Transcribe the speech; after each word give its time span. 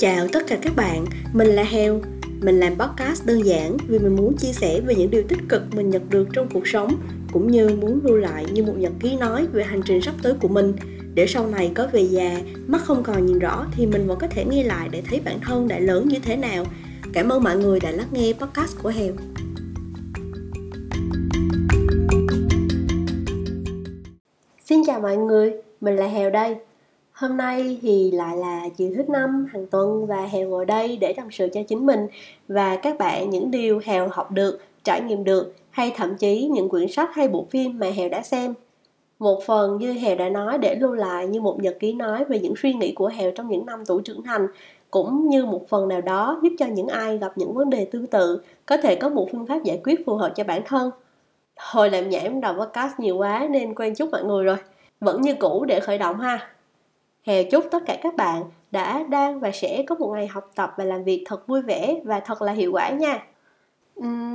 Chào 0.00 0.28
tất 0.32 0.46
cả 0.46 0.58
các 0.62 0.76
bạn, 0.76 1.04
mình 1.32 1.48
là 1.48 1.62
Heo. 1.62 2.00
Mình 2.40 2.60
làm 2.60 2.78
podcast 2.78 3.26
đơn 3.26 3.46
giản 3.46 3.76
vì 3.88 3.98
mình 3.98 4.16
muốn 4.16 4.36
chia 4.36 4.52
sẻ 4.52 4.80
về 4.80 4.94
những 4.94 5.10
điều 5.10 5.22
tích 5.28 5.38
cực 5.48 5.62
mình 5.74 5.90
nhận 5.90 6.10
được 6.10 6.28
trong 6.32 6.48
cuộc 6.54 6.68
sống 6.68 6.94
cũng 7.32 7.50
như 7.50 7.68
muốn 7.68 8.00
lưu 8.04 8.16
lại 8.16 8.46
như 8.52 8.62
một 8.62 8.72
nhật 8.76 8.92
ký 9.00 9.16
nói 9.16 9.46
về 9.52 9.64
hành 9.64 9.82
trình 9.84 10.02
sắp 10.02 10.14
tới 10.22 10.34
của 10.40 10.48
mình 10.48 10.72
để 11.14 11.26
sau 11.26 11.46
này 11.46 11.72
có 11.74 11.88
về 11.92 12.00
già, 12.00 12.40
mắt 12.66 12.82
không 12.84 13.02
còn 13.02 13.26
nhìn 13.26 13.38
rõ 13.38 13.66
thì 13.76 13.86
mình 13.86 14.06
vẫn 14.06 14.18
có 14.18 14.26
thể 14.26 14.44
nghe 14.44 14.62
lại 14.62 14.88
để 14.92 15.02
thấy 15.10 15.20
bản 15.24 15.40
thân 15.40 15.68
đã 15.68 15.78
lớn 15.78 16.08
như 16.08 16.18
thế 16.22 16.36
nào. 16.36 16.64
Cảm 17.12 17.28
ơn 17.32 17.42
mọi 17.42 17.56
người 17.56 17.80
đã 17.80 17.90
lắng 17.90 18.08
nghe 18.12 18.32
podcast 18.32 18.82
của 18.82 18.88
Heo. 18.88 19.12
Xin 24.64 24.82
chào 24.86 25.00
mọi 25.00 25.16
người, 25.16 25.52
mình 25.80 25.96
là 25.96 26.06
Heo 26.06 26.30
đây. 26.30 26.56
Hôm 27.20 27.36
nay 27.36 27.78
thì 27.82 28.10
lại 28.10 28.36
là 28.36 28.68
chiều 28.76 28.92
thứ 28.96 29.02
năm 29.08 29.46
hàng 29.52 29.66
tuần 29.66 30.06
và 30.06 30.26
Hèo 30.26 30.48
ngồi 30.48 30.66
đây 30.66 30.96
để 30.96 31.12
tâm 31.12 31.28
sự 31.30 31.48
cho 31.52 31.60
chính 31.68 31.86
mình 31.86 32.06
và 32.48 32.76
các 32.76 32.98
bạn 32.98 33.30
những 33.30 33.50
điều 33.50 33.80
Hèo 33.84 34.08
học 34.12 34.30
được, 34.30 34.60
trải 34.84 35.00
nghiệm 35.00 35.24
được 35.24 35.54
hay 35.70 35.92
thậm 35.96 36.16
chí 36.16 36.48
những 36.52 36.68
quyển 36.68 36.88
sách 36.88 37.10
hay 37.12 37.28
bộ 37.28 37.46
phim 37.50 37.78
mà 37.78 37.86
Hèo 37.86 38.08
đã 38.08 38.22
xem. 38.22 38.54
Một 39.18 39.42
phần 39.46 39.78
như 39.78 39.92
Hèo 39.92 40.16
đã 40.16 40.28
nói 40.28 40.58
để 40.58 40.74
lưu 40.74 40.92
lại 40.92 41.26
như 41.26 41.40
một 41.40 41.62
nhật 41.62 41.76
ký 41.80 41.92
nói 41.92 42.24
về 42.24 42.38
những 42.38 42.54
suy 42.56 42.74
nghĩ 42.74 42.92
của 42.94 43.08
Hèo 43.08 43.30
trong 43.30 43.48
những 43.48 43.66
năm 43.66 43.84
tuổi 43.86 44.02
trưởng 44.04 44.22
thành 44.22 44.46
cũng 44.90 45.28
như 45.28 45.46
một 45.46 45.68
phần 45.68 45.88
nào 45.88 46.00
đó 46.00 46.40
giúp 46.42 46.50
cho 46.58 46.66
những 46.66 46.88
ai 46.88 47.18
gặp 47.18 47.32
những 47.38 47.54
vấn 47.54 47.70
đề 47.70 47.84
tương 47.84 48.06
tự 48.06 48.42
có 48.66 48.76
thể 48.76 48.94
có 48.94 49.08
một 49.08 49.28
phương 49.32 49.46
pháp 49.46 49.62
giải 49.64 49.80
quyết 49.84 50.06
phù 50.06 50.14
hợp 50.16 50.32
cho 50.36 50.44
bản 50.44 50.62
thân. 50.66 50.90
Hồi 51.56 51.90
làm 51.90 52.08
nhảm 52.08 52.40
đầu 52.40 52.54
podcast 52.54 52.92
nhiều 52.98 53.16
quá 53.16 53.48
nên 53.50 53.74
quen 53.74 53.94
chút 53.94 54.08
mọi 54.10 54.24
người 54.24 54.44
rồi. 54.44 54.56
Vẫn 55.00 55.20
như 55.22 55.34
cũ 55.34 55.64
để 55.64 55.80
khởi 55.80 55.98
động 55.98 56.20
ha. 56.20 56.50
Hè 57.30 57.42
chúc 57.42 57.64
tất 57.70 57.82
cả 57.86 57.96
các 58.02 58.16
bạn 58.16 58.42
đã, 58.70 59.04
đang 59.08 59.40
và 59.40 59.50
sẽ 59.50 59.84
có 59.86 59.94
một 59.94 60.12
ngày 60.14 60.26
học 60.26 60.50
tập 60.54 60.74
và 60.76 60.84
làm 60.84 61.04
việc 61.04 61.24
thật 61.26 61.46
vui 61.46 61.62
vẻ 61.62 62.00
và 62.04 62.20
thật 62.20 62.42
là 62.42 62.52
hiệu 62.52 62.72
quả 62.72 62.90
nha. 62.90 63.22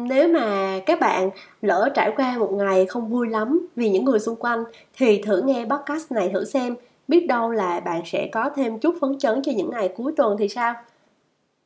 nếu 0.09 0.27
mà 0.27 0.79
các 0.85 0.99
bạn 0.99 1.29
lỡ 1.61 1.89
trải 1.93 2.11
qua 2.17 2.37
một 2.37 2.53
ngày 2.53 2.85
không 2.85 3.09
vui 3.09 3.29
lắm 3.29 3.67
vì 3.75 3.89
những 3.89 4.05
người 4.05 4.19
xung 4.19 4.35
quanh 4.35 4.63
thì 4.97 5.21
thử 5.21 5.41
nghe 5.41 5.65
podcast 5.69 6.11
này 6.11 6.29
thử 6.33 6.45
xem 6.45 6.75
biết 7.07 7.27
đâu 7.27 7.51
là 7.51 7.79
bạn 7.79 8.01
sẽ 8.05 8.29
có 8.31 8.49
thêm 8.55 8.79
chút 8.79 8.95
phấn 9.01 9.19
chấn 9.19 9.41
cho 9.43 9.51
những 9.55 9.69
ngày 9.69 9.93
cuối 9.97 10.13
tuần 10.17 10.37
thì 10.39 10.47
sao? 10.47 10.73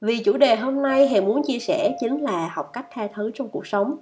Vì 0.01 0.19
chủ 0.23 0.37
đề 0.37 0.55
hôm 0.55 0.81
nay 0.81 1.07
hè 1.07 1.21
muốn 1.21 1.43
chia 1.43 1.59
sẻ 1.59 1.97
chính 1.99 2.21
là 2.21 2.51
học 2.53 2.69
cách 2.73 2.87
tha 2.91 3.07
thứ 3.15 3.31
trong 3.33 3.49
cuộc 3.49 3.67
sống. 3.67 3.97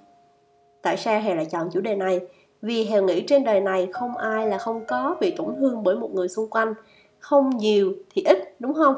Tại 0.82 0.98
sao 0.98 1.22
hè 1.22 1.36
lại 1.36 1.46
chọn 1.46 1.70
chủ 1.74 1.82
đề 1.82 1.96
này? 1.96 2.20
Vì 2.62 2.86
hè 2.86 3.02
nghĩ 3.02 3.22
trên 3.22 3.44
đời 3.44 3.62
này 3.62 3.88
không 3.92 4.18
ai 4.18 4.48
là 4.48 4.58
không 4.58 4.86
có 4.86 5.16
bị 5.20 5.32
tổn 5.32 5.56
thương 5.60 5.84
bởi 5.84 5.96
một 5.96 6.10
người 6.14 6.28
xung 6.28 6.50
quanh 6.50 6.74
không 7.20 7.50
nhiều 7.58 7.94
thì 8.16 8.22
ít, 8.26 8.56
đúng 8.60 8.74
không? 8.74 8.96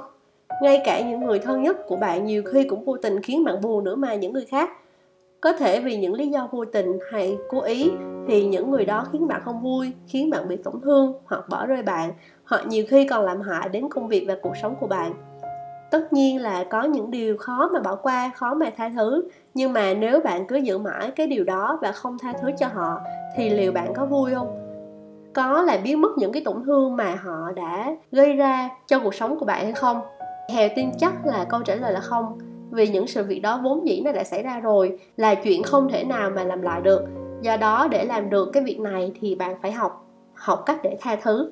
Ngay 0.61 0.81
cả 0.85 1.01
những 1.01 1.25
người 1.25 1.39
thân 1.39 1.63
nhất 1.63 1.77
của 1.87 1.95
bạn 1.95 2.25
nhiều 2.25 2.43
khi 2.43 2.63
cũng 2.63 2.85
vô 2.85 2.97
tình 2.97 3.21
khiến 3.21 3.43
bạn 3.43 3.61
buồn 3.61 3.83
nữa 3.83 3.95
mà 3.95 4.15
những 4.15 4.33
người 4.33 4.45
khác. 4.45 4.69
Có 5.41 5.53
thể 5.53 5.79
vì 5.79 5.97
những 5.97 6.13
lý 6.13 6.27
do 6.27 6.47
vô 6.51 6.65
tình 6.65 6.99
hay 7.11 7.37
cố 7.49 7.61
ý 7.61 7.91
thì 8.27 8.45
những 8.45 8.71
người 8.71 8.85
đó 8.85 9.05
khiến 9.11 9.27
bạn 9.27 9.41
không 9.45 9.61
vui, 9.61 9.93
khiến 10.07 10.29
bạn 10.29 10.47
bị 10.47 10.55
tổn 10.55 10.81
thương 10.81 11.13
hoặc 11.25 11.49
bỏ 11.49 11.65
rơi 11.65 11.81
bạn. 11.81 12.11
Hoặc 12.45 12.67
nhiều 12.67 12.85
khi 12.89 13.07
còn 13.07 13.25
làm 13.25 13.41
hại 13.41 13.69
đến 13.69 13.89
công 13.89 14.07
việc 14.07 14.25
và 14.27 14.35
cuộc 14.41 14.57
sống 14.61 14.75
của 14.79 14.87
bạn. 14.87 15.13
Tất 15.91 16.13
nhiên 16.13 16.41
là 16.41 16.63
có 16.63 16.83
những 16.83 17.11
điều 17.11 17.37
khó 17.37 17.69
mà 17.73 17.79
bỏ 17.79 17.95
qua, 17.95 18.31
khó 18.35 18.53
mà 18.53 18.69
tha 18.77 18.89
thứ. 18.95 19.29
Nhưng 19.53 19.73
mà 19.73 19.93
nếu 19.93 20.19
bạn 20.19 20.47
cứ 20.47 20.55
giữ 20.55 20.77
mãi 20.77 21.11
cái 21.15 21.27
điều 21.27 21.43
đó 21.43 21.79
và 21.81 21.91
không 21.91 22.17
tha 22.21 22.33
thứ 22.41 22.49
cho 22.59 22.67
họ 22.67 22.99
thì 23.35 23.49
liệu 23.49 23.71
bạn 23.71 23.93
có 23.93 24.05
vui 24.05 24.33
không? 24.33 24.68
Có 25.33 25.61
là 25.61 25.77
biến 25.83 26.01
mất 26.01 26.09
những 26.17 26.31
cái 26.31 26.41
tổn 26.45 26.63
thương 26.65 26.95
mà 26.95 27.15
họ 27.15 27.51
đã 27.55 27.95
gây 28.11 28.33
ra 28.33 28.69
cho 28.87 28.99
cuộc 28.99 29.15
sống 29.15 29.39
của 29.39 29.45
bạn 29.45 29.63
hay 29.63 29.73
không? 29.73 30.01
Hèo 30.53 30.69
tin 30.75 30.91
chắc 30.97 31.25
là 31.25 31.45
câu 31.49 31.61
trả 31.61 31.75
lời 31.75 31.93
là 31.93 31.99
không, 31.99 32.37
vì 32.71 32.87
những 32.87 33.07
sự 33.07 33.23
việc 33.23 33.39
đó 33.39 33.59
vốn 33.63 33.87
dĩ 33.87 34.01
nó 34.05 34.11
đã 34.11 34.23
xảy 34.23 34.43
ra 34.43 34.59
rồi, 34.59 34.99
là 35.17 35.35
chuyện 35.35 35.63
không 35.63 35.89
thể 35.89 36.03
nào 36.03 36.29
mà 36.29 36.43
làm 36.43 36.61
lại 36.61 36.81
được. 36.81 37.01
Do 37.41 37.57
đó, 37.57 37.87
để 37.91 38.05
làm 38.05 38.29
được 38.29 38.49
cái 38.53 38.63
việc 38.63 38.79
này 38.79 39.11
thì 39.19 39.35
bạn 39.35 39.55
phải 39.61 39.71
học 39.71 40.05
học 40.33 40.63
cách 40.65 40.79
để 40.83 40.97
tha 41.01 41.15
thứ. 41.15 41.51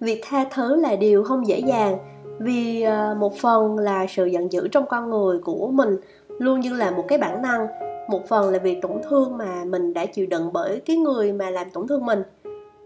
Việc 0.00 0.20
tha 0.24 0.44
thứ 0.54 0.76
là 0.76 0.96
điều 0.96 1.24
không 1.24 1.46
dễ 1.46 1.58
dàng, 1.58 1.98
vì 2.38 2.82
ờ, 2.82 3.16
một 3.18 3.36
phần 3.36 3.78
là 3.78 4.06
sự 4.08 4.26
giận 4.26 4.52
dữ 4.52 4.68
trong 4.68 4.86
con 4.86 5.10
người 5.10 5.38
của 5.38 5.68
mình 5.72 5.96
luôn 6.38 6.60
như 6.60 6.72
là 6.72 6.90
một 6.90 7.04
cái 7.08 7.18
bản 7.18 7.42
năng, 7.42 7.66
một 8.08 8.28
phần 8.28 8.50
là 8.50 8.58
vì 8.58 8.80
tổn 8.80 8.92
thương 9.08 9.36
mà 9.36 9.64
mình 9.64 9.94
đã 9.94 10.06
chịu 10.06 10.26
đựng 10.26 10.50
bởi 10.52 10.80
cái 10.86 10.96
người 10.96 11.32
mà 11.32 11.50
làm 11.50 11.70
tổn 11.70 11.88
thương 11.88 12.06
mình 12.06 12.22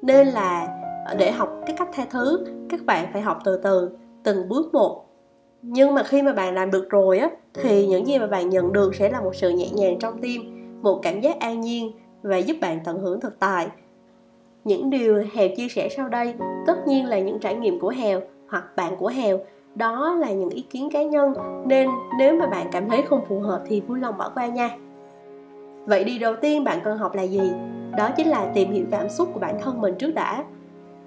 nên 0.02 0.26
là 0.26 0.68
để 1.18 1.30
học 1.32 1.60
cái 1.66 1.76
cách 1.78 1.88
tha 1.92 2.04
thứ 2.10 2.44
các 2.68 2.80
bạn 2.86 3.06
phải 3.12 3.22
học 3.22 3.38
từ 3.44 3.56
từ 3.56 3.90
từng 4.22 4.48
bước 4.48 4.74
một. 4.74 5.04
Nhưng 5.62 5.94
mà 5.94 6.02
khi 6.02 6.22
mà 6.22 6.32
bạn 6.32 6.54
làm 6.54 6.70
được 6.70 6.90
rồi 6.90 7.18
á 7.18 7.30
thì 7.54 7.86
những 7.86 8.06
gì 8.06 8.18
mà 8.18 8.26
bạn 8.26 8.48
nhận 8.48 8.72
được 8.72 8.94
sẽ 8.94 9.10
là 9.10 9.20
một 9.20 9.34
sự 9.34 9.50
nhẹ 9.50 9.70
nhàng 9.70 9.98
trong 9.98 10.18
tim 10.22 10.42
một 10.82 11.00
cảm 11.02 11.20
giác 11.20 11.40
an 11.40 11.60
nhiên 11.60 11.92
và 12.22 12.36
giúp 12.36 12.56
bạn 12.60 12.80
tận 12.84 12.98
hưởng 12.98 13.20
thực 13.20 13.38
tại. 13.38 13.68
Những 14.64 14.90
điều 14.90 15.24
hèo 15.34 15.48
chia 15.56 15.68
sẻ 15.68 15.88
sau 15.96 16.08
đây 16.08 16.34
tất 16.66 16.86
nhiên 16.86 17.06
là 17.06 17.19
những 17.19 17.38
trải 17.38 17.54
nghiệm 17.54 17.80
của 17.80 17.88
hèo 17.88 18.20
hoặc 18.48 18.76
bạn 18.76 18.96
của 18.96 19.08
hèo. 19.08 19.38
Đó 19.74 20.14
là 20.20 20.32
những 20.32 20.50
ý 20.50 20.62
kiến 20.62 20.88
cá 20.92 21.02
nhân 21.02 21.34
nên 21.66 21.88
nếu 22.19 22.36
mà 22.36 22.46
bạn 22.46 22.66
cảm 22.72 22.88
thấy 22.88 23.02
không 23.02 23.24
phù 23.28 23.40
hợp 23.40 23.62
thì 23.66 23.80
vui 23.80 24.00
lòng 24.00 24.19
bỏ 24.19 24.30
qua 24.34 24.46
nha. 24.46 24.70
Vậy 25.86 26.04
điều 26.04 26.19
đầu 26.20 26.34
tiên 26.40 26.64
bạn 26.64 26.78
cần 26.84 26.98
học 26.98 27.14
là 27.14 27.22
gì 27.22 27.52
đó 27.97 28.10
chính 28.16 28.26
là 28.26 28.50
tìm 28.54 28.72
hiểu 28.72 28.84
cảm 28.91 29.08
xúc 29.08 29.30
của 29.34 29.41
bản 29.41 29.60
thân 29.60 29.80
mình 29.80 29.94
trước 29.98 30.14
đã. 30.14 30.44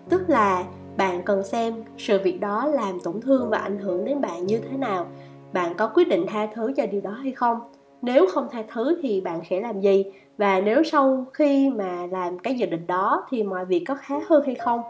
Tức 0.10 0.30
là 0.30 0.64
bạn 0.98 1.22
cần 1.26 1.44
xem 1.44 1.74
sự 1.98 2.20
việc 2.24 2.40
đó 2.40 2.66
làm 2.66 3.00
tổn 3.00 3.22
thương 3.22 3.50
và 3.50 3.58
ảnh 3.58 3.80
hưởng 3.80 4.06
đến 4.06 4.22
bạn 4.22 4.46
như 4.46 4.60
thế 4.60 4.78
nào. 4.78 5.06
Bạn 5.54 5.74
có 5.78 5.88
quyết 5.88 6.08
định 6.08 6.26
tha 6.28 6.48
thứ 6.54 6.74
cho 6.78 6.86
điều 6.86 7.02
đó 7.02 7.12
hay 7.12 7.32
không? 7.32 7.60
Nếu 8.02 8.28
không 8.34 8.48
tha 8.52 8.64
thứ 8.74 9.00
thì 9.02 9.22
bạn 9.22 9.42
sẽ 9.50 9.60
làm 9.60 9.80
gì? 9.82 10.06
Và 10.38 10.60
nếu 10.60 10.84
sau 10.84 11.26
khi 11.34 11.70
mà 11.70 12.08
làm 12.12 12.40
cái 12.40 12.56
dự 12.56 12.66
định 12.66 12.88
đó 12.88 13.26
thì 13.30 13.44
mọi 13.44 13.66
việc 13.66 13.84
có 13.88 13.96
khá 13.96 14.16
hơn 14.28 14.44
hay 14.46 14.56
không? 14.56 14.82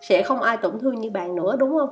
Sẽ 0.00 0.22
không 0.22 0.40
ai 0.40 0.56
tổn 0.56 0.78
thương 0.78 0.94
như 0.94 1.10
bạn 1.10 1.34
nữa, 1.34 1.56
đúng 1.58 1.70
không? 1.78 1.88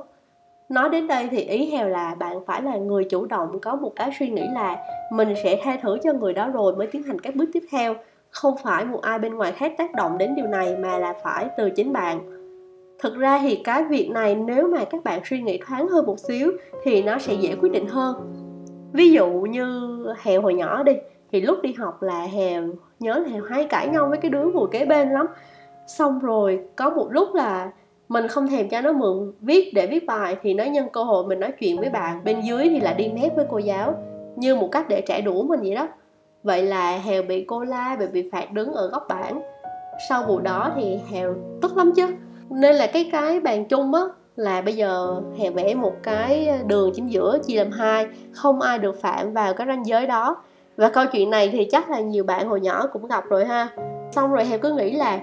Nói 0.69 0.89
đến 0.89 1.07
đây 1.07 1.27
thì 1.31 1.37
ý 1.37 1.71
hèo 1.71 1.87
là 1.87 2.15
bạn 2.15 2.45
phải 2.45 2.61
là 2.61 2.77
người 2.77 3.03
chủ 3.03 3.25
động 3.25 3.59
có 3.61 3.75
một 3.75 3.91
cái 3.95 4.11
suy 4.19 4.29
nghĩ 4.29 4.43
là 4.53 4.77
mình 5.11 5.33
sẽ 5.43 5.59
tha 5.63 5.77
thứ 5.81 5.97
cho 6.03 6.13
người 6.13 6.33
đó 6.33 6.49
rồi 6.49 6.75
mới 6.75 6.87
tiến 6.87 7.03
hành 7.03 7.19
các 7.19 7.35
bước 7.35 7.49
tiếp 7.53 7.63
theo 7.71 7.95
không 8.29 8.53
phải 8.63 8.85
một 8.85 9.01
ai 9.01 9.19
bên 9.19 9.35
ngoài 9.35 9.51
khác 9.51 9.73
tác 9.77 9.95
động 9.95 10.17
đến 10.17 10.35
điều 10.35 10.47
này 10.47 10.75
mà 10.79 10.97
là 10.97 11.13
phải 11.23 11.49
từ 11.57 11.69
chính 11.69 11.93
bạn. 11.93 12.19
Thực 12.99 13.17
ra 13.17 13.39
thì 13.39 13.55
cái 13.55 13.83
việc 13.83 14.09
này 14.09 14.35
nếu 14.35 14.67
mà 14.67 14.85
các 14.85 15.03
bạn 15.03 15.21
suy 15.25 15.41
nghĩ 15.41 15.59
thoáng 15.67 15.87
hơn 15.87 16.05
một 16.05 16.19
xíu 16.19 16.51
thì 16.83 17.03
nó 17.03 17.19
sẽ 17.19 17.33
dễ 17.33 17.55
quyết 17.61 17.71
định 17.71 17.87
hơn. 17.87 18.15
Ví 18.93 19.11
dụ 19.11 19.29
như 19.29 20.05
hèo 20.21 20.41
hồi 20.41 20.53
nhỏ 20.53 20.83
đi, 20.83 20.93
thì 21.31 21.41
lúc 21.41 21.57
đi 21.61 21.73
học 21.73 22.03
là 22.03 22.21
hèo, 22.21 22.63
nhớ 22.99 23.13
là 23.13 23.29
hèo 23.29 23.43
hay 23.43 23.65
cãi 23.65 23.87
nhau 23.87 24.07
với 24.09 24.17
cái 24.17 24.31
đứa 24.31 24.43
ngồi 24.43 24.67
kế 24.71 24.85
bên 24.85 25.09
lắm. 25.09 25.25
Xong 25.87 26.19
rồi 26.19 26.59
có 26.75 26.89
một 26.89 27.07
lúc 27.11 27.33
là 27.33 27.71
mình 28.09 28.27
không 28.27 28.47
thèm 28.47 28.69
cho 28.69 28.81
nó 28.81 28.91
mượn 28.91 29.33
viết 29.41 29.71
để 29.73 29.87
viết 29.87 30.05
bài 30.05 30.35
thì 30.41 30.53
nó 30.53 30.63
nhân 30.63 30.87
cơ 30.93 31.03
hội 31.03 31.25
mình 31.27 31.39
nói 31.39 31.51
chuyện 31.59 31.79
với 31.79 31.89
bạn, 31.89 32.23
bên 32.23 32.41
dưới 32.41 32.69
thì 32.69 32.79
là 32.79 32.93
đi 32.93 33.11
mép 33.21 33.35
với 33.35 33.45
cô 33.49 33.57
giáo, 33.57 33.93
như 34.35 34.55
một 34.55 34.69
cách 34.71 34.89
để 34.89 35.01
trả 35.01 35.21
đũa 35.21 35.43
mình 35.43 35.59
vậy 35.59 35.75
đó 35.75 35.87
vậy 36.43 36.63
là 36.63 36.97
hèo 36.97 37.23
bị 37.23 37.43
cô 37.47 37.63
la 37.63 37.97
và 37.99 38.05
bị 38.13 38.29
phạt 38.31 38.51
đứng 38.51 38.73
ở 38.73 38.87
góc 38.87 39.05
bảng. 39.09 39.41
Sau 40.09 40.23
vụ 40.23 40.39
đó 40.39 40.71
thì 40.75 40.99
hèo 41.11 41.35
tức 41.61 41.77
lắm 41.77 41.91
chứ. 41.95 42.07
Nên 42.49 42.75
là 42.75 42.87
cái 42.87 43.09
cái 43.11 43.39
bàn 43.39 43.65
chung 43.65 43.93
á, 43.93 44.01
là 44.35 44.61
bây 44.61 44.75
giờ 44.75 45.21
hèo 45.39 45.51
vẽ 45.51 45.73
một 45.73 45.93
cái 46.03 46.49
đường 46.65 46.91
chính 46.95 47.11
giữa 47.11 47.37
chia 47.47 47.57
làm 47.57 47.71
hai, 47.71 48.07
không 48.31 48.61
ai 48.61 48.79
được 48.79 49.01
phạm 49.01 49.33
vào 49.33 49.53
cái 49.53 49.67
ranh 49.67 49.85
giới 49.85 50.07
đó. 50.07 50.43
Và 50.77 50.89
câu 50.89 51.05
chuyện 51.11 51.29
này 51.29 51.49
thì 51.49 51.67
chắc 51.71 51.89
là 51.89 51.99
nhiều 51.99 52.23
bạn 52.23 52.47
hồi 52.47 52.61
nhỏ 52.61 52.87
cũng 52.87 53.07
gặp 53.07 53.25
rồi 53.29 53.45
ha. 53.45 53.67
Xong 54.11 54.33
rồi 54.33 54.45
hèo 54.45 54.59
cứ 54.59 54.73
nghĩ 54.73 54.91
là 54.91 55.19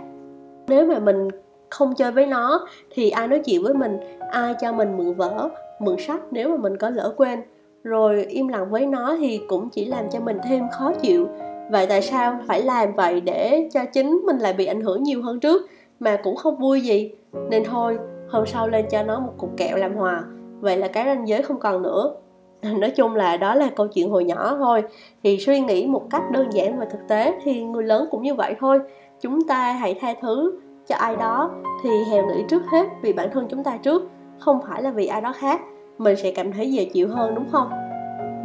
nếu 0.68 0.86
mà 0.86 0.98
mình 0.98 1.28
không 1.70 1.94
chơi 1.94 2.12
với 2.12 2.26
nó 2.26 2.66
thì 2.90 3.10
ai 3.10 3.28
nói 3.28 3.40
chuyện 3.44 3.62
với 3.62 3.74
mình, 3.74 3.98
ai 4.30 4.54
cho 4.60 4.72
mình 4.72 4.96
mượn 4.96 5.14
vở, 5.14 5.48
mượn 5.78 5.96
sách 5.98 6.20
nếu 6.30 6.48
mà 6.48 6.56
mình 6.56 6.76
có 6.76 6.90
lỡ 6.90 7.14
quên 7.16 7.42
rồi 7.86 8.24
im 8.24 8.48
lặng 8.48 8.70
với 8.70 8.86
nó 8.86 9.16
thì 9.20 9.40
cũng 9.48 9.68
chỉ 9.70 9.84
làm 9.84 10.04
cho 10.10 10.20
mình 10.20 10.38
thêm 10.48 10.62
khó 10.72 10.92
chịu. 11.02 11.28
Vậy 11.70 11.86
tại 11.86 12.02
sao 12.02 12.38
phải 12.46 12.62
làm 12.62 12.94
vậy 12.94 13.20
để 13.20 13.68
cho 13.72 13.80
chính 13.92 14.22
mình 14.26 14.38
lại 14.38 14.52
bị 14.52 14.66
ảnh 14.66 14.80
hưởng 14.80 15.02
nhiều 15.02 15.22
hơn 15.22 15.40
trước 15.40 15.66
mà 16.00 16.16
cũng 16.22 16.36
không 16.36 16.56
vui 16.56 16.80
gì? 16.80 17.10
Nên 17.50 17.64
thôi, 17.64 17.98
hôm 18.28 18.46
sau 18.46 18.68
lên 18.68 18.86
cho 18.90 19.02
nó 19.02 19.20
một 19.20 19.32
cục 19.38 19.56
kẹo 19.56 19.76
làm 19.76 19.94
hòa. 19.94 20.24
Vậy 20.60 20.76
là 20.76 20.88
cái 20.88 21.04
ranh 21.04 21.28
giới 21.28 21.42
không 21.42 21.58
còn 21.58 21.82
nữa. 21.82 22.14
Nói 22.78 22.90
chung 22.90 23.14
là 23.14 23.36
đó 23.36 23.54
là 23.54 23.70
câu 23.76 23.88
chuyện 23.88 24.10
hồi 24.10 24.24
nhỏ 24.24 24.56
thôi. 24.56 24.82
Thì 25.22 25.38
suy 25.38 25.60
nghĩ 25.60 25.86
một 25.86 26.02
cách 26.10 26.22
đơn 26.30 26.52
giản 26.52 26.78
và 26.78 26.84
thực 26.84 27.08
tế 27.08 27.34
thì 27.44 27.64
người 27.64 27.84
lớn 27.84 28.08
cũng 28.10 28.22
như 28.22 28.34
vậy 28.34 28.54
thôi. 28.60 28.80
Chúng 29.20 29.46
ta 29.48 29.72
hãy 29.72 29.94
tha 30.00 30.14
thứ 30.22 30.60
cho 30.86 30.96
ai 30.96 31.16
đó 31.16 31.50
thì 31.82 31.90
hèo 32.10 32.26
nghĩ 32.26 32.44
trước 32.48 32.62
hết 32.72 32.86
vì 33.02 33.12
bản 33.12 33.28
thân 33.32 33.46
chúng 33.50 33.64
ta 33.64 33.76
trước, 33.76 34.10
không 34.38 34.60
phải 34.68 34.82
là 34.82 34.90
vì 34.90 35.06
ai 35.06 35.20
đó 35.20 35.32
khác 35.32 35.60
mình 35.98 36.16
sẽ 36.16 36.30
cảm 36.30 36.52
thấy 36.52 36.72
dễ 36.72 36.84
chịu 36.84 37.08
hơn, 37.08 37.34
đúng 37.34 37.46
không? 37.52 37.70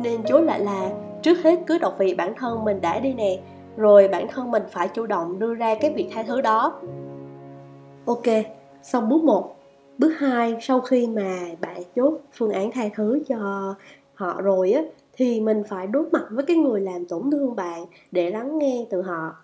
Nên 0.03 0.23
chối 0.23 0.43
lại 0.43 0.59
là 0.59 0.89
trước 1.21 1.37
hết 1.43 1.59
cứ 1.67 1.77
đọc 1.77 1.95
vị 1.99 2.13
bản 2.13 2.33
thân 2.37 2.65
mình 2.65 2.81
đã 2.81 2.99
đi 2.99 3.13
nè, 3.13 3.39
rồi 3.77 4.07
bản 4.07 4.27
thân 4.27 4.51
mình 4.51 4.63
phải 4.71 4.87
chủ 4.87 5.05
động 5.05 5.39
đưa 5.39 5.53
ra 5.53 5.75
cái 5.75 5.93
việc 5.93 6.09
tha 6.11 6.23
thứ 6.23 6.41
đó. 6.41 6.81
Ok, 8.05 8.25
xong 8.83 9.09
bước 9.09 9.23
1 9.23 9.55
bước 9.97 10.11
2 10.17 10.57
sau 10.61 10.81
khi 10.81 11.07
mà 11.07 11.37
bạn 11.61 11.81
chốt 11.95 12.13
phương 12.33 12.51
án 12.51 12.71
tha 12.71 12.83
thứ 12.95 13.19
cho 13.27 13.37
họ 14.13 14.41
rồi 14.41 14.71
á, 14.71 14.81
thì 15.13 15.41
mình 15.41 15.63
phải 15.69 15.87
đối 15.87 16.03
mặt 16.11 16.23
với 16.29 16.45
cái 16.45 16.57
người 16.57 16.81
làm 16.81 17.05
tổn 17.05 17.31
thương 17.31 17.55
bạn 17.55 17.85
để 18.11 18.29
lắng 18.29 18.57
nghe 18.57 18.85
từ 18.89 19.01
họ. 19.01 19.35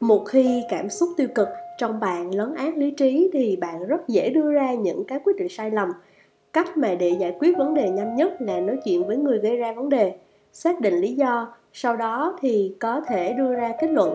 Một 0.00 0.24
khi 0.28 0.62
cảm 0.70 0.88
xúc 0.88 1.08
tiêu 1.16 1.28
cực 1.34 1.48
trong 1.78 2.00
bạn 2.00 2.34
lấn 2.34 2.54
át 2.54 2.76
lý 2.76 2.90
trí 2.90 3.30
thì 3.32 3.56
bạn 3.56 3.86
rất 3.86 4.08
dễ 4.08 4.30
đưa 4.30 4.52
ra 4.52 4.74
những 4.74 5.04
cái 5.04 5.18
quyết 5.24 5.36
định 5.36 5.48
sai 5.48 5.70
lầm 5.70 5.88
cách 6.52 6.76
mà 6.76 6.94
để 6.94 7.08
giải 7.08 7.36
quyết 7.38 7.56
vấn 7.56 7.74
đề 7.74 7.90
nhanh 7.90 8.14
nhất 8.14 8.32
là 8.40 8.60
nói 8.60 8.76
chuyện 8.84 9.06
với 9.06 9.16
người 9.16 9.38
gây 9.38 9.56
ra 9.56 9.72
vấn 9.72 9.88
đề 9.88 10.14
xác 10.52 10.80
định 10.80 10.94
lý 10.94 11.14
do 11.14 11.54
sau 11.72 11.96
đó 11.96 12.38
thì 12.40 12.74
có 12.80 13.00
thể 13.00 13.32
đưa 13.32 13.54
ra 13.54 13.72
kết 13.80 13.90
luận. 13.90 14.14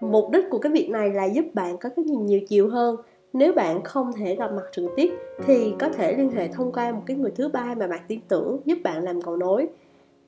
Mục 0.00 0.30
đích 0.30 0.44
của 0.50 0.58
cái 0.58 0.72
việc 0.72 0.90
này 0.90 1.10
là 1.10 1.24
giúp 1.24 1.44
bạn 1.54 1.78
có 1.78 1.88
cái 1.96 2.04
nhìn 2.04 2.26
nhiều 2.26 2.40
chiều 2.48 2.68
hơn. 2.68 2.96
Nếu 3.32 3.52
bạn 3.52 3.82
không 3.82 4.12
thể 4.12 4.34
gặp 4.34 4.52
mặt 4.52 4.62
trực 4.72 4.84
tiếp 4.96 5.10
thì 5.46 5.74
có 5.78 5.88
thể 5.88 6.16
liên 6.16 6.30
hệ 6.30 6.48
thông 6.48 6.72
qua 6.72 6.92
một 6.92 7.02
cái 7.06 7.16
người 7.16 7.30
thứ 7.30 7.48
ba 7.48 7.74
mà 7.74 7.86
bạn 7.86 8.00
tin 8.08 8.20
tưởng 8.28 8.60
giúp 8.64 8.78
bạn 8.84 9.04
làm 9.04 9.22
cầu 9.22 9.36
nối. 9.36 9.68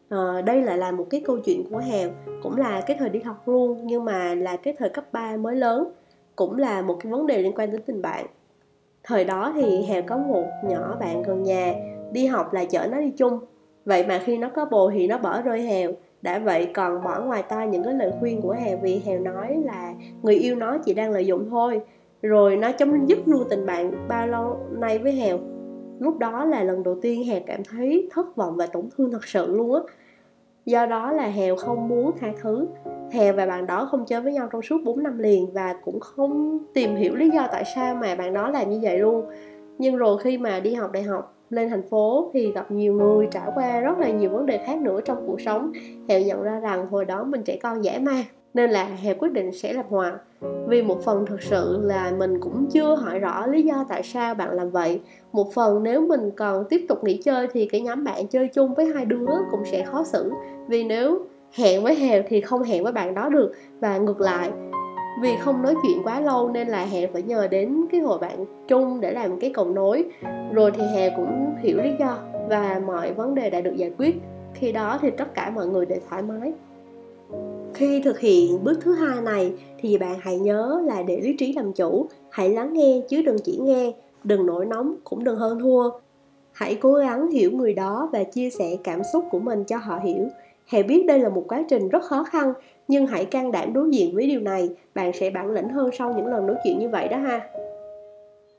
À, 0.08 0.42
đây 0.46 0.62
lại 0.62 0.78
là 0.78 0.90
một 0.90 1.06
cái 1.10 1.22
câu 1.24 1.38
chuyện 1.38 1.64
của 1.70 1.78
Hèo 1.78 2.10
cũng 2.42 2.56
là 2.56 2.80
cái 2.80 2.96
thời 3.00 3.08
đi 3.08 3.20
học 3.20 3.48
luôn 3.48 3.80
nhưng 3.84 4.04
mà 4.04 4.34
là 4.34 4.56
cái 4.56 4.74
thời 4.78 4.88
cấp 4.88 5.12
3 5.12 5.36
mới 5.36 5.56
lớn 5.56 5.92
cũng 6.36 6.58
là 6.58 6.82
một 6.82 6.96
cái 7.00 7.12
vấn 7.12 7.26
đề 7.26 7.42
liên 7.42 7.52
quan 7.52 7.72
đến 7.72 7.82
tình 7.86 8.02
bạn 8.02 8.26
thời 9.04 9.24
đó 9.24 9.52
thì 9.56 9.82
Hèo 9.82 10.02
có 10.02 10.16
một 10.16 10.44
nhỏ 10.64 10.96
bạn 11.00 11.22
gần 11.22 11.42
nhà 11.42 11.74
đi 12.12 12.26
học 12.26 12.52
là 12.52 12.64
chở 12.64 12.86
nó 12.90 13.00
đi 13.00 13.10
chung. 13.10 13.38
Vậy 13.84 14.06
mà 14.06 14.20
khi 14.24 14.38
nó 14.38 14.48
có 14.48 14.64
bồ 14.64 14.90
thì 14.90 15.06
nó 15.06 15.18
bỏ 15.18 15.42
rơi 15.42 15.62
Hèo. 15.62 15.90
Đã 16.22 16.38
vậy 16.38 16.68
còn 16.74 17.04
bỏ 17.04 17.20
ngoài 17.20 17.42
tai 17.48 17.68
những 17.68 17.84
cái 17.84 17.94
lời 17.94 18.12
khuyên 18.20 18.40
của 18.40 18.52
Hèo 18.52 18.78
vì 18.82 19.02
Hèo 19.06 19.20
nói 19.20 19.56
là 19.64 19.94
người 20.22 20.34
yêu 20.34 20.56
nó 20.56 20.78
chỉ 20.78 20.94
đang 20.94 21.10
lợi 21.10 21.26
dụng 21.26 21.50
thôi. 21.50 21.80
Rồi 22.22 22.56
nó 22.56 22.72
chấm 22.72 23.06
dứt 23.06 23.18
luôn 23.26 23.44
tình 23.50 23.66
bạn 23.66 24.08
bao 24.08 24.26
lâu 24.26 24.56
nay 24.70 24.98
với 24.98 25.12
Hèo 25.12 25.38
lúc 26.00 26.18
đó 26.18 26.44
là 26.44 26.64
lần 26.64 26.82
đầu 26.82 26.98
tiên 27.02 27.24
Hèo 27.24 27.40
cảm 27.46 27.64
thấy 27.64 28.08
thất 28.10 28.36
vọng 28.36 28.56
và 28.56 28.66
tổn 28.66 28.88
thương 28.96 29.10
thật 29.10 29.24
sự 29.24 29.56
luôn 29.56 29.74
á 29.74 29.80
do 30.64 30.86
đó 30.86 31.12
là 31.12 31.26
Hèo 31.26 31.56
không 31.56 31.88
muốn 31.88 32.10
tha 32.20 32.28
thứ. 32.42 32.68
Hèo 33.12 33.32
và 33.32 33.46
bạn 33.46 33.66
đó 33.66 33.88
không 33.90 34.04
chơi 34.06 34.20
với 34.20 34.32
nhau 34.32 34.48
trong 34.52 34.62
suốt 34.62 34.78
4 34.84 35.02
năm 35.02 35.18
liền 35.18 35.52
và 35.52 35.74
cũng 35.84 36.00
không 36.00 36.58
tìm 36.74 36.96
hiểu 36.96 37.14
lý 37.14 37.30
do 37.30 37.48
tại 37.52 37.64
sao 37.74 37.94
mà 37.94 38.14
bạn 38.14 38.34
đó 38.34 38.50
làm 38.50 38.70
như 38.70 38.78
vậy 38.82 38.98
luôn. 38.98 39.24
Nhưng 39.78 39.96
rồi 39.96 40.18
khi 40.22 40.38
mà 40.38 40.60
đi 40.60 40.74
học 40.74 40.92
đại 40.92 41.02
học, 41.02 41.36
lên 41.50 41.70
thành 41.70 41.88
phố 41.90 42.30
thì 42.34 42.52
gặp 42.52 42.70
nhiều 42.70 42.94
người 42.94 43.28
trải 43.30 43.48
qua 43.54 43.80
rất 43.80 43.98
là 43.98 44.10
nhiều 44.10 44.30
vấn 44.30 44.46
đề 44.46 44.58
khác 44.66 44.78
nữa 44.80 45.00
trong 45.04 45.26
cuộc 45.26 45.40
sống. 45.40 45.72
Hèo 46.08 46.20
nhận 46.20 46.42
ra 46.42 46.60
rằng 46.60 46.86
hồi 46.86 47.04
đó 47.04 47.24
mình 47.24 47.42
trẻ 47.42 47.58
con 47.62 47.84
dễ 47.84 47.98
ma 47.98 48.24
nên 48.54 48.70
là 48.70 48.84
Hèo 48.84 49.14
quyết 49.18 49.32
định 49.32 49.52
sẽ 49.52 49.72
làm 49.72 49.84
hòa. 49.88 50.18
Vì 50.68 50.82
một 50.82 51.02
phần 51.04 51.26
thực 51.26 51.42
sự 51.42 51.78
là 51.82 52.12
mình 52.18 52.40
cũng 52.40 52.66
chưa 52.70 52.94
hỏi 52.94 53.18
rõ 53.18 53.46
lý 53.46 53.62
do 53.62 53.84
tại 53.88 54.02
sao 54.02 54.34
bạn 54.34 54.50
làm 54.52 54.70
vậy. 54.70 55.00
Một 55.32 55.52
phần 55.54 55.82
nếu 55.82 56.00
mình 56.00 56.30
còn 56.36 56.64
tiếp 56.68 56.86
tục 56.88 57.04
nghỉ 57.04 57.22
chơi 57.22 57.46
thì 57.52 57.66
cái 57.66 57.80
nhóm 57.80 58.04
bạn 58.04 58.26
chơi 58.26 58.48
chung 58.48 58.74
với 58.74 58.86
hai 58.86 59.04
đứa 59.04 59.26
cũng 59.50 59.60
sẽ 59.64 59.84
khó 59.84 60.04
xử. 60.04 60.32
Vì 60.68 60.84
nếu 60.84 61.26
hẹn 61.52 61.82
với 61.82 61.94
Hèo 61.94 62.22
thì 62.28 62.40
không 62.40 62.62
hẹn 62.62 62.84
với 62.84 62.92
bạn 62.92 63.14
đó 63.14 63.28
được 63.28 63.52
và 63.80 63.98
ngược 63.98 64.20
lại. 64.20 64.50
Vì 65.22 65.36
không 65.40 65.62
nói 65.62 65.74
chuyện 65.82 66.02
quá 66.04 66.20
lâu 66.20 66.48
nên 66.48 66.68
là 66.68 66.84
hẹn 66.84 67.12
phải 67.12 67.22
nhờ 67.22 67.48
đến 67.48 67.86
cái 67.92 68.00
hội 68.00 68.18
bạn 68.18 68.44
chung 68.68 69.00
để 69.00 69.12
làm 69.12 69.40
cái 69.40 69.50
cầu 69.54 69.64
nối. 69.64 70.04
Rồi 70.52 70.72
thì 70.74 70.82
Hè 70.94 71.10
cũng 71.16 71.54
hiểu 71.62 71.76
lý 71.76 71.90
do 71.98 72.18
và 72.48 72.80
mọi 72.86 73.12
vấn 73.12 73.34
đề 73.34 73.50
đã 73.50 73.60
được 73.60 73.76
giải 73.76 73.92
quyết. 73.98 74.16
Khi 74.54 74.72
đó 74.72 74.98
thì 75.02 75.10
tất 75.10 75.34
cả 75.34 75.50
mọi 75.50 75.66
người 75.66 75.86
đều 75.86 75.98
thoải 76.08 76.22
mái 76.22 76.52
khi 77.80 78.00
thực 78.00 78.18
hiện 78.18 78.64
bước 78.64 78.78
thứ 78.80 78.92
hai 78.92 79.20
này, 79.20 79.52
thì 79.78 79.98
bạn 79.98 80.16
hãy 80.20 80.38
nhớ 80.38 80.82
là 80.84 81.02
để 81.02 81.20
lý 81.20 81.32
trí 81.38 81.52
làm 81.52 81.72
chủ, 81.72 82.06
hãy 82.30 82.48
lắng 82.48 82.72
nghe 82.72 83.00
chứ 83.08 83.22
đừng 83.22 83.38
chỉ 83.44 83.58
nghe, 83.62 83.92
đừng 84.24 84.46
nổi 84.46 84.66
nóng 84.66 84.94
cũng 85.04 85.24
đừng 85.24 85.36
hơn 85.36 85.58
thua. 85.60 85.90
Hãy 86.52 86.74
cố 86.74 86.94
gắng 86.94 87.30
hiểu 87.30 87.50
người 87.50 87.74
đó 87.74 88.08
và 88.12 88.24
chia 88.24 88.50
sẻ 88.50 88.76
cảm 88.84 89.00
xúc 89.12 89.24
của 89.30 89.38
mình 89.38 89.64
cho 89.64 89.76
họ 89.76 90.00
hiểu. 90.04 90.28
Hãy 90.66 90.82
biết 90.82 91.06
đây 91.06 91.18
là 91.18 91.28
một 91.28 91.44
quá 91.48 91.64
trình 91.68 91.88
rất 91.88 92.02
khó 92.02 92.24
khăn, 92.24 92.52
nhưng 92.88 93.06
hãy 93.06 93.24
can 93.24 93.52
đảm 93.52 93.72
đối 93.72 93.90
diện 93.90 94.14
với 94.14 94.26
điều 94.26 94.40
này, 94.40 94.68
bạn 94.94 95.12
sẽ 95.12 95.30
bản 95.30 95.50
lĩnh 95.50 95.68
hơn 95.68 95.90
sau 95.98 96.14
những 96.16 96.26
lần 96.26 96.46
nói 96.46 96.56
chuyện 96.64 96.78
như 96.78 96.88
vậy 96.88 97.08
đó 97.08 97.16
ha. 97.16 97.48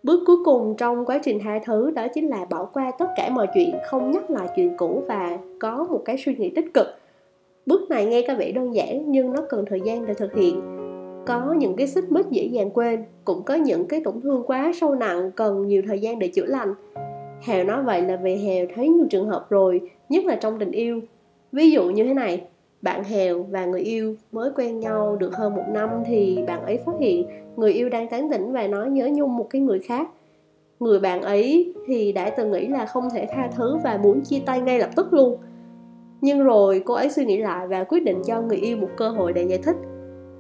Bước 0.04 0.24
cuối 0.28 0.38
cùng 0.46 0.76
trong 0.78 1.06
quá 1.06 1.20
trình 1.24 1.40
tha 1.44 1.60
thứ 1.66 1.92
đó 1.92 2.08
chính 2.14 2.28
là 2.28 2.46
bỏ 2.50 2.66
qua 2.66 2.92
tất 3.00 3.08
cả 3.18 3.30
mọi 3.30 3.48
chuyện, 3.54 3.76
không 3.90 4.12
nhắc 4.12 4.30
lại 4.30 4.48
chuyện 4.56 4.78
cũ 4.78 5.04
và 5.08 5.38
có 5.60 5.88
một 5.90 6.02
cái 6.06 6.18
suy 6.26 6.36
nghĩ 6.36 6.50
tích 6.50 6.74
cực 6.74 6.88
bước 7.66 7.90
này 7.90 8.06
nghe 8.06 8.22
có 8.28 8.36
vẻ 8.36 8.52
đơn 8.52 8.76
giản, 8.76 9.12
nhưng 9.12 9.34
nó 9.34 9.42
cần 9.50 9.66
thời 9.66 9.82
gian 9.82 10.06
để 10.06 10.14
thực 10.14 10.34
hiện. 10.34 10.62
Có 11.26 11.56
những 11.58 11.76
cái 11.76 11.88
xích 11.88 12.12
mích 12.12 12.26
dễ 12.30 12.44
dàng 12.44 12.70
quên, 12.70 13.04
cũng 13.26 13.44
có 13.44 13.56
những 13.56 13.88
cái 13.88 14.02
tổn 14.04 14.22
thương 14.22 14.44
quá 14.48 14.72
sâu 14.82 14.96
nặng, 14.96 15.32
cần 15.36 15.68
nhiều 15.68 15.82
thời 15.88 16.00
gian 16.00 16.20
để 16.20 16.28
chữa 16.28 16.46
lành. 16.46 16.74
Hèo 17.42 17.64
nói 17.64 17.84
vậy 17.84 18.02
là 18.02 18.16
vì 18.16 18.36
hèo 18.36 18.66
thấy 18.76 18.90
nhiều 18.90 19.08
trường 19.10 19.28
hợp 19.28 19.46
rồi, 19.50 19.82
nhất 20.10 20.26
là 20.26 20.36
trong 20.36 20.60
tình 20.60 20.72
yêu. 20.72 21.02
Ví 21.52 21.72
dụ 21.72 21.90
như 21.90 22.04
thế 22.04 22.14
này, 22.14 22.42
bạn 22.82 23.04
hèo 23.04 23.44
và 23.44 23.66
người 23.66 23.82
yêu 23.82 24.16
mới 24.32 24.52
quen 24.56 24.80
nhau 24.80 25.16
được 25.16 25.36
hơn 25.36 25.56
một 25.56 25.64
năm 25.70 25.90
thì 26.06 26.40
bạn 26.48 26.64
ấy 26.64 26.80
phát 26.86 26.94
hiện 27.00 27.26
người 27.56 27.74
yêu 27.74 27.90
đang 27.90 28.10
tán 28.10 28.30
tỉnh 28.30 28.52
và 28.52 28.68
nói 28.68 28.90
nhớ 28.90 29.10
nhung 29.14 29.38
một 29.38 29.48
cái 29.50 29.62
người 29.62 29.80
khác. 29.80 30.10
Người 30.80 31.00
bạn 31.00 31.22
ấy 31.22 31.74
thì 31.88 32.12
đã 32.12 32.30
từng 32.30 32.52
nghĩ 32.52 32.68
là 32.68 32.86
không 32.86 33.10
thể 33.14 33.28
tha 33.32 33.50
thứ 33.56 33.78
và 33.84 34.00
muốn 34.04 34.22
chia 34.22 34.40
tay 34.46 34.62
ngay 34.62 34.80
lập 34.80 34.90
tức 34.96 35.14
luôn 35.14 35.38
nhưng 36.22 36.44
rồi 36.44 36.82
cô 36.86 36.94
ấy 36.94 37.10
suy 37.10 37.26
nghĩ 37.26 37.38
lại 37.38 37.68
và 37.68 37.84
quyết 37.84 38.04
định 38.04 38.22
cho 38.26 38.42
người 38.42 38.58
yêu 38.58 38.78
một 38.78 38.90
cơ 38.98 39.10
hội 39.10 39.34
để 39.34 39.44
giải 39.44 39.60
thích. 39.64 39.76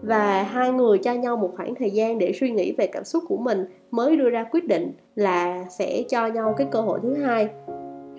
Và 0.02 0.44
hai 0.44 0.72
người 0.72 0.98
cho 0.98 1.14
nhau 1.14 1.38
một 1.38 1.52
khoảng 1.58 1.76
thời 1.76 1.90
gian 1.90 2.20
để 2.20 2.32
suy 2.40 2.52
nghĩ 2.52 2.72
về 2.78 2.88
cảm 2.88 3.04
xúc 3.04 3.24
của 3.28 3.38
mình 3.38 3.66
mới 3.92 4.18
đưa 4.18 4.30
ra 4.30 4.46
quyết 4.52 4.68
định 4.68 4.92
là 5.16 5.66
sẽ 5.70 6.04
cho 6.10 6.28
nhau 6.28 6.54
cái 6.58 6.68
cơ 6.72 6.82
hội 6.82 7.00
thứ 7.04 7.14
hai. 7.14 7.50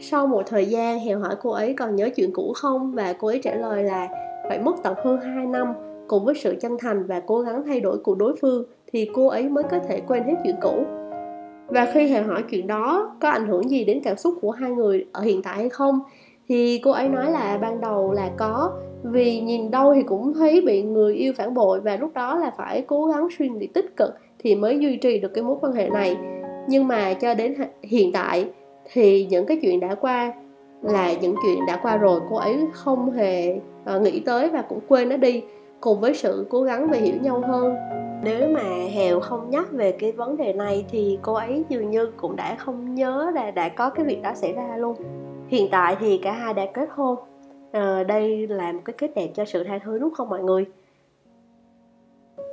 Sau 0.01 0.27
một 0.27 0.43
thời 0.47 0.67
gian 0.67 0.99
hẹn 0.99 1.21
hỏi 1.21 1.35
cô 1.43 1.51
ấy 1.51 1.75
còn 1.75 1.97
nhớ 1.97 2.09
chuyện 2.17 2.31
cũ 2.33 2.53
không? 2.57 2.93
Và 2.93 3.13
cô 3.13 3.29
ấy 3.29 3.41
trả 3.43 3.55
lời 3.55 3.85
là 3.85 4.09
phải 4.49 4.59
mất 4.59 4.77
tận 4.83 4.95
hơn 5.05 5.21
2 5.21 5.47
năm. 5.47 5.73
Cùng 6.09 6.25
với 6.25 6.35
sự 6.35 6.57
chân 6.61 6.77
thành 6.79 7.07
và 7.07 7.21
cố 7.21 7.41
gắng 7.41 7.63
thay 7.67 7.81
đổi 7.81 7.99
của 7.99 8.15
đối 8.15 8.37
phương 8.41 8.65
thì 8.93 9.11
cô 9.15 9.27
ấy 9.27 9.49
mới 9.49 9.65
có 9.65 9.79
thể 9.89 10.01
quên 10.01 10.23
hết 10.23 10.35
chuyện 10.45 10.57
cũ. 10.63 10.85
Và 11.69 11.87
khi 11.95 12.09
hẹn 12.09 12.25
hỏi 12.25 12.45
chuyện 12.51 12.67
đó, 12.67 13.17
có 13.21 13.29
ảnh 13.29 13.47
hưởng 13.47 13.71
gì 13.71 13.85
đến 13.85 14.01
cảm 14.05 14.17
xúc 14.17 14.35
của 14.41 14.51
hai 14.51 14.71
người 14.71 15.07
ở 15.13 15.21
hiện 15.21 15.43
tại 15.43 15.57
hay 15.57 15.69
không? 15.69 16.01
Thì 16.53 16.81
cô 16.85 16.91
ấy 16.91 17.09
nói 17.09 17.31
là 17.31 17.59
ban 17.63 17.81
đầu 17.81 18.13
là 18.13 18.31
có, 18.37 18.73
vì 19.03 19.41
nhìn 19.41 19.71
đâu 19.71 19.95
thì 19.95 20.03
cũng 20.03 20.35
thấy 20.35 20.61
bị 20.67 20.83
người 20.83 21.15
yêu 21.15 21.33
phản 21.37 21.55
bội 21.55 21.81
và 21.81 21.97
lúc 21.97 22.11
đó 22.15 22.39
là 22.39 22.51
phải 22.57 22.85
cố 22.87 23.07
gắng 23.07 23.29
suy 23.39 23.49
nghĩ 23.49 23.67
tích 23.67 23.97
cực 23.97 24.11
thì 24.39 24.55
mới 24.55 24.79
duy 24.79 24.97
trì 24.97 25.19
được 25.19 25.35
cái 25.35 25.45
mối 25.45 25.57
quan 25.61 25.73
hệ 25.73 25.89
này. 25.89 26.17
Nhưng 26.69 26.89
mà 26.89 27.15
cho 27.15 27.35
đến 27.35 27.55
hiện 27.83 28.13
tại 28.13 28.47
thì 28.93 29.27
những 29.31 29.47
cái 29.47 29.59
chuyện 29.63 29.81
đã 29.81 29.95
qua 29.95 30.33
là 30.83 31.13
những 31.13 31.35
chuyện 31.43 31.59
đã 31.67 31.79
qua 31.83 31.97
rồi, 31.97 32.21
cô 32.31 32.37
ấy 32.37 32.57
không 32.73 33.11
hề 33.11 33.61
ờ, 33.85 34.01
nghĩ 34.01 34.21
tới 34.21 34.49
và 34.49 34.63
cũng 34.63 34.81
quên 34.89 35.09
nó 35.09 35.17
đi, 35.17 35.43
cùng 35.81 36.01
với 36.01 36.15
sự 36.15 36.47
cố 36.51 36.63
gắng 36.63 36.91
về 36.91 36.99
hiểu 36.99 37.15
nhau 37.23 37.43
hơn. 37.47 37.75
Nếu 38.25 38.49
mà 38.49 38.63
hèo 38.95 39.21
không 39.21 39.51
nhắc 39.51 39.73
về 39.73 39.93
cái 39.93 40.13
vấn 40.13 40.37
đề 40.37 40.53
này 40.53 40.85
thì 40.91 41.19
cô 41.23 41.33
ấy 41.33 41.65
dường 41.69 41.91
như 41.91 42.11
cũng 42.17 42.37
đã 42.37 42.55
không 42.55 42.95
nhớ 42.95 43.31
là 43.35 43.51
đã 43.51 43.69
có 43.69 43.91
cái 43.91 44.05
việc 44.05 44.23
đó 44.23 44.33
xảy 44.35 44.53
ra 44.53 44.77
luôn 44.77 44.97
hiện 45.53 45.69
tại 45.71 45.97
thì 46.01 46.19
cả 46.19 46.33
hai 46.33 46.55
đã 46.55 46.67
kết 46.75 46.89
hôn. 46.95 47.19
À, 47.73 48.05
đây 48.09 48.47
là 48.47 48.73
một 48.73 48.81
cái 48.85 48.95
kết 48.99 49.11
đẹp 49.15 49.29
cho 49.35 49.45
sự 49.45 49.65
tha 49.65 49.79
thứ 49.85 49.99
đúng 49.99 50.15
không 50.15 50.29
mọi 50.29 50.43
người? 50.43 50.65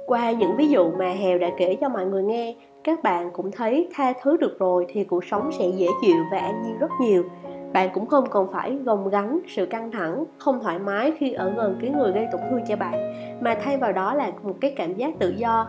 Qua 0.06 0.32
những 0.32 0.56
ví 0.58 0.68
dụ 0.68 0.92
mà 0.92 1.10
hèo 1.10 1.38
đã 1.40 1.50
kể 1.58 1.78
cho 1.82 1.90
mọi 1.90 2.06
người 2.06 2.24
nghe 2.24 2.56
các 2.84 3.04
bạn 3.04 3.32
cũng 3.34 3.52
thấy 3.52 3.90
tha 3.94 4.14
thứ 4.22 4.38
được 4.38 4.60
rồi 4.60 4.86
thì 4.90 5.04
cuộc 5.04 5.26
sống 5.26 5.52
sẽ 5.52 5.70
dễ 5.70 5.88
chịu 6.02 6.16
và 6.32 6.38
an 6.38 6.64
nhiên 6.64 6.78
rất 6.80 6.92
nhiều. 7.02 7.24
Bạn 7.74 7.90
cũng 7.94 8.06
không 8.06 8.30
còn 8.30 8.52
phải 8.52 8.76
gồng 8.76 9.10
gánh 9.10 9.40
sự 9.48 9.66
căng 9.66 9.92
thẳng 9.92 10.24
không 10.38 10.60
thoải 10.64 10.80
mái 10.80 11.12
khi 11.18 11.32
ở 11.32 11.54
gần 11.56 11.78
cái 11.82 11.90
người 11.90 12.12
gây 12.12 12.28
tổn 12.32 12.42
thương 12.50 12.62
cho 12.68 12.76
bạn 12.76 13.14
mà 13.42 13.58
thay 13.62 13.78
vào 13.78 13.92
đó 13.92 14.14
là 14.14 14.32
một 14.44 14.56
cái 14.62 14.74
cảm 14.76 14.94
giác 14.94 15.20
tự 15.20 15.30
do. 15.30 15.68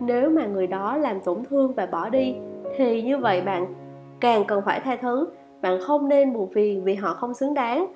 Nếu 0.00 0.30
mà 0.30 0.46
người 0.46 0.66
đó 0.66 0.96
làm 0.96 1.20
tổn 1.20 1.44
thương 1.50 1.74
và 1.74 1.86
bỏ 1.86 2.08
đi 2.08 2.34
thì 2.76 3.02
như 3.02 3.18
vậy 3.18 3.40
bạn 3.40 3.74
càng 4.20 4.44
cần 4.44 4.62
phải 4.64 4.80
tha 4.80 4.96
thứ 4.96 5.26
bạn 5.62 5.78
không 5.80 6.08
nên 6.08 6.32
buồn 6.32 6.48
phiền 6.52 6.84
vì 6.84 6.94
họ 6.94 7.14
không 7.14 7.34
xứng 7.34 7.54
đáng. 7.54 7.86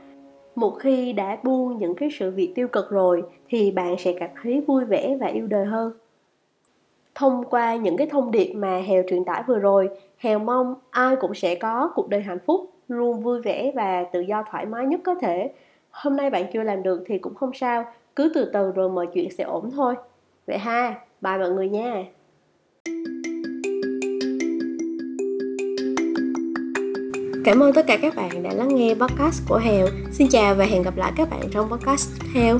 Một 0.55 0.71
khi 0.79 1.13
đã 1.13 1.39
buông 1.43 1.79
những 1.79 1.95
cái 1.95 2.09
sự 2.19 2.31
việc 2.31 2.53
tiêu 2.55 2.69
cực 2.69 2.91
rồi, 2.91 3.23
thì 3.49 3.71
bạn 3.71 3.97
sẽ 3.99 4.15
cảm 4.21 4.31
thấy 4.43 4.61
vui 4.61 4.85
vẻ 4.85 5.17
và 5.21 5.27
yêu 5.27 5.47
đời 5.47 5.65
hơn. 5.65 5.93
Thông 7.15 7.45
qua 7.45 7.77
những 7.77 7.97
cái 7.97 8.07
thông 8.07 8.31
điệp 8.31 8.53
mà 8.55 8.79
hèo 8.79 9.03
truyền 9.09 9.25
tải 9.25 9.43
vừa 9.47 9.59
rồi, 9.59 9.89
hèo 10.19 10.39
mong 10.39 10.75
ai 10.91 11.17
cũng 11.17 11.35
sẽ 11.35 11.55
có 11.55 11.93
cuộc 11.95 12.09
đời 12.09 12.21
hạnh 12.21 12.39
phúc, 12.47 12.71
luôn 12.89 13.21
vui 13.21 13.43
vẻ 13.43 13.73
và 13.75 14.05
tự 14.13 14.21
do 14.21 14.45
thoải 14.51 14.67
mái 14.67 14.87
nhất 14.87 15.01
có 15.05 15.15
thể. 15.15 15.53
Hôm 15.91 16.17
nay 16.17 16.31
bạn 16.31 16.45
chưa 16.53 16.63
làm 16.63 16.83
được 16.83 17.05
thì 17.07 17.19
cũng 17.19 17.35
không 17.35 17.53
sao, 17.55 17.85
cứ 18.17 18.33
từ 18.35 18.51
từ 18.53 18.73
rồi 18.73 18.89
mọi 18.89 19.07
chuyện 19.07 19.31
sẽ 19.31 19.45
ổn 19.45 19.71
thôi. 19.71 19.95
Vậy 20.47 20.59
ha, 20.59 20.95
bye 21.21 21.39
mọi 21.39 21.51
người 21.51 21.69
nha. 21.69 22.05
Cảm 27.45 27.63
ơn 27.63 27.73
tất 27.73 27.87
cả 27.87 27.99
các 28.03 28.15
bạn 28.17 28.43
đã 28.43 28.53
lắng 28.53 28.77
nghe 28.77 28.95
podcast 28.95 29.43
của 29.49 29.57
Hèo. 29.57 29.87
Xin 30.13 30.29
chào 30.29 30.55
và 30.55 30.65
hẹn 30.65 30.83
gặp 30.83 30.97
lại 30.97 31.13
các 31.17 31.31
bạn 31.31 31.49
trong 31.51 31.71
podcast 31.71 32.11
tiếp 32.21 32.27
theo. 32.35 32.59